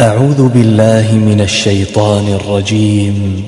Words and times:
أعوذ 0.00 0.48
بالله 0.48 1.14
من 1.26 1.40
الشيطان 1.40 2.28
الرجيم. 2.28 3.42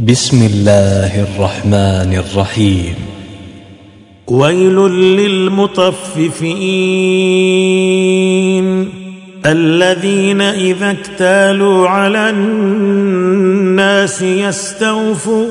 بسم 0.00 0.46
الله 0.46 1.22
الرحمن 1.22 2.22
الرحيم. 2.24 2.94
ويل 4.28 4.76
للمطففين 5.20 5.84
الذين 9.46 10.40
إذا 10.40 10.90
اكتالوا 10.90 11.88
على 11.88 12.30
الناس 12.30 14.22
يستوفون 14.22 15.44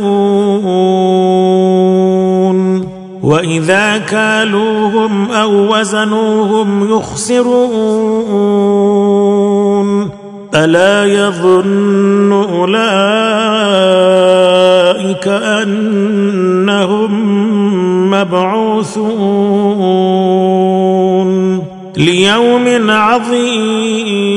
وإذا 3.24 3.98
كالوهم 3.98 5.32
أو 5.32 5.80
وزنوهم 5.80 6.98
يخسرون 6.98 8.24
ألا 10.56 11.06
يظن 11.06 12.32
أولئك 12.32 12.84
أنهم 15.28 17.14
مبعوثون 18.12 19.24
ليوم 21.98 22.92
عظيم 22.92 24.34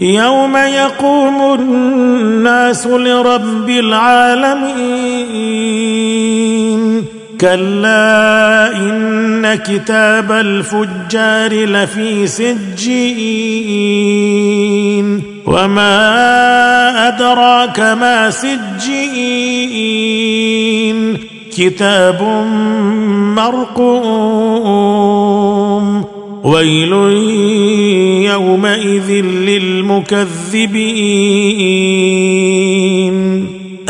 يوم 0.00 0.56
يقوم 0.56 1.54
الناس 1.54 2.86
لرب 2.86 3.68
العالمين 3.68 5.12
كلا 7.42 8.76
إن 8.76 9.54
كتاب 9.54 10.32
الفجار 10.32 11.52
لفي 11.52 12.26
سجين 12.26 12.52
وما 15.46 17.08
أدراك 17.08 17.80
ما 17.80 18.30
سجين 18.30 19.42
كتاب 21.56 22.22
مرقوم 23.36 24.72
ويل 26.44 26.92
يومئذ 28.30 29.10
للمكذبين 29.22 30.82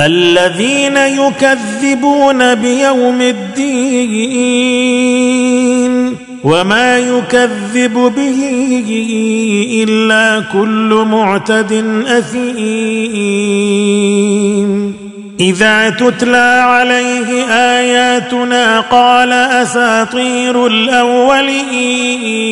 الذين 0.00 0.96
يكذبون 0.96 2.54
بيوم 2.54 3.20
الدين 3.20 4.72
وما 6.44 6.98
يكذب 6.98 8.12
به 8.16 8.40
إلا 9.88 10.44
كل 10.52 11.06
معتد 11.10 11.84
أثيم. 12.06 12.52
إذا 15.40 15.90
تتلى 15.90 16.62
عليه 16.64 17.44
آياتنا 17.50 18.80
قال 18.80 19.32
أساطير 19.32 20.66
الأولين. 20.66 22.42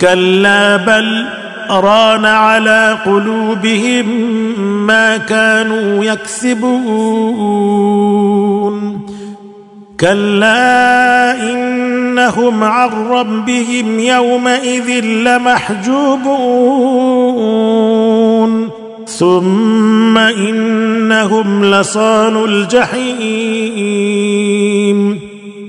كلا 0.00 0.76
بل 0.76 1.24
ران 1.70 2.24
على 2.24 2.98
قلوبهم 3.06 4.06
ما 4.86 5.16
كانوا 5.16 6.04
يكسبون. 6.04 6.70
كلا 10.00 11.52
إنهم 11.52 12.64
عن 12.64 12.90
ربهم 13.10 14.00
يومئذ 14.00 15.04
لمحجوبون. 15.04 16.40
ثم 19.06 20.18
إنهم 20.18 21.64
لصال 21.64 22.44
الجحيم. 22.44 23.80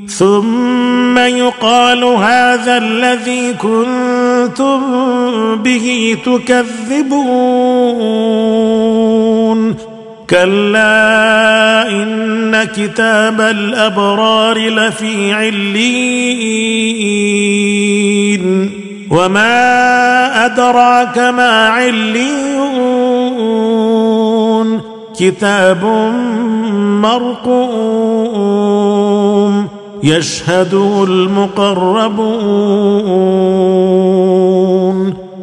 ثم 0.08 1.18
يقال 1.18 2.04
هذا 2.04 2.78
الذي 2.78 3.54
كنتم 4.48 4.82
به 5.56 6.18
تكذبون. 6.26 7.22
كلا 10.30 11.90
إن 11.90 12.64
كتاب 12.64 13.42
الأبرار 13.42 14.58
لفي 14.58 15.34
عليين. 15.34 15.92
وما 19.12 20.46
أدراك 20.46 21.18
ما 21.18 21.68
عليون. 21.68 22.22
كتاب 25.20 25.86
مرقوم. 27.02 29.81
يشهده 30.04 31.04
المقربون. 31.08 32.02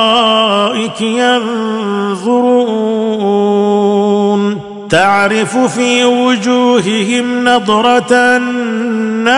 ينظرون. 1.02 2.68
تعرف 4.90 5.58
في 5.58 6.06
وجوههم 6.06 7.44
نضرة 7.44 8.14
النعيم. 8.14 9.38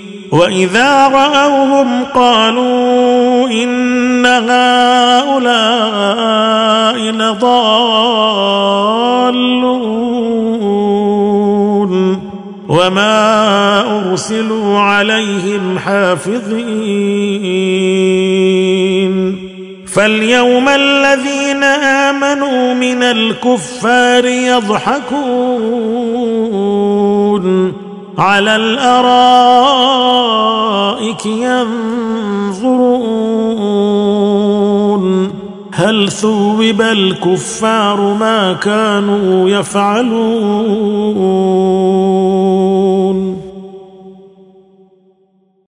وإذا 0.31 1.07
رأوهم 1.07 2.03
قالوا 2.03 3.49
إن 3.49 4.25
هؤلاء 4.25 5.51
لضالون 7.11 8.61
وما 12.69 14.11
أرسلوا 14.11 14.79
عليهم 14.79 15.79
حافظين 15.79 16.71
فاليوم 19.87 20.69
الذين 20.69 21.63
آمنوا 21.63 22.73
من 22.73 23.03
الكفار 23.03 24.25
يضحكون 24.25 25.31
على 28.21 28.55
الأرائك 28.55 28.85
ينظرون. 31.25 33.01
هل 35.73 36.11
ثوب 36.11 36.81
الكفار 36.81 38.13
ما 38.13 38.53
كانوا 38.53 39.49
يفعلون؟ 39.49 40.81